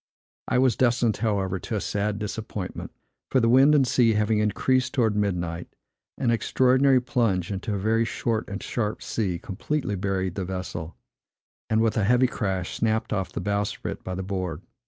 I 0.47 0.57
was 0.57 0.75
destined, 0.75 1.17
however, 1.17 1.59
to 1.59 1.75
a 1.75 1.79
sad 1.79 2.17
disappointment; 2.17 2.89
for 3.29 3.39
the 3.39 3.47
wind 3.49 3.75
and 3.75 3.85
sea 3.85 4.13
having 4.13 4.39
increased 4.39 4.95
towards 4.95 5.15
midnight, 5.15 5.67
an 6.17 6.31
extraordinary 6.31 6.99
plunge 6.99 7.51
into 7.51 7.75
a 7.75 7.77
very 7.77 8.03
short 8.05 8.49
and 8.49 8.63
sharp 8.63 9.03
sea 9.03 9.37
completely 9.37 9.93
buried 9.93 10.33
the 10.33 10.43
vessel, 10.43 10.95
and, 11.69 11.81
with 11.81 11.97
a 11.97 12.03
heavy 12.03 12.25
crash, 12.25 12.73
snapped 12.77 13.13
off 13.13 13.31
the 13.31 13.41
bowsprit 13.41 14.03
by 14.03 14.15
the 14.15 14.23
board. 14.23 14.63